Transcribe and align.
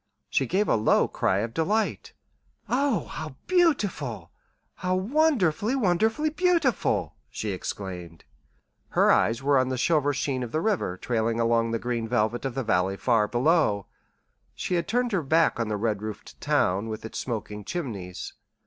She 0.31 0.47
gave 0.47 0.67
a 0.67 0.73
low 0.73 1.07
cry 1.07 1.41
of 1.41 1.53
delight. 1.53 2.13
"Oh, 2.67 3.05
how 3.05 3.35
beautiful 3.45 4.31
how 4.77 4.95
wonderfully, 4.95 5.75
wonderfully 5.75 6.31
beautiful!" 6.31 7.13
she 7.29 7.51
exclaimed. 7.51 8.23
Her 8.97 9.11
eyes 9.11 9.43
were 9.43 9.59
on 9.59 9.69
the 9.69 9.77
silver 9.77 10.11
sheen 10.11 10.41
of 10.41 10.51
the 10.51 10.59
river 10.59 10.97
trailing 10.97 11.39
along 11.39 11.69
the 11.69 11.77
green 11.77 12.07
velvet 12.07 12.45
of 12.45 12.55
the 12.55 12.63
valley 12.63 12.97
far 12.97 13.27
below 13.27 13.85
she 14.55 14.73
had 14.73 14.87
turned 14.87 15.11
her 15.11 15.21
back 15.21 15.59
on 15.59 15.67
the 15.67 15.77
red 15.77 16.01
roofed 16.01 16.41
town 16.41 16.89
with 16.89 17.05
its 17.05 17.19
smoking 17.19 17.63
chimneys. 17.63 18.33